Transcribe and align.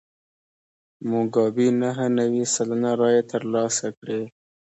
موګابي 1.09 1.67
نهه 1.81 2.05
نوي 2.19 2.43
سلنه 2.55 2.91
رایې 3.01 3.23
ترلاسه 3.31 3.87
کړې. 3.97 4.21